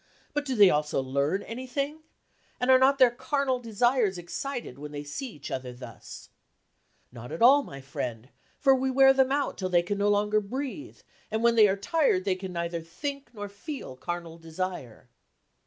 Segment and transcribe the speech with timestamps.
[0.33, 1.99] But do they also learn anything?
[2.59, 6.21] And are not their carnal desires excitedwvhen they see each other thus?
[6.49, 6.81] *"
[7.11, 10.09] c Not at all, my friend, for we wear them out till they can no
[10.09, 15.07] longer breathe, and when they are tired they can neither think nor feel carnal desire.